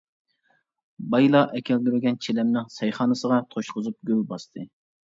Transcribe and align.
بايىلا 1.15 1.43
ئەكەلدۈرگەن 1.59 2.19
چىلىمنىڭ 2.27 2.69
سەيخانىسىغا 2.81 3.43
توشقۇزۇپ 3.55 4.01
گۈل 4.13 4.27
باستى. 4.35 4.69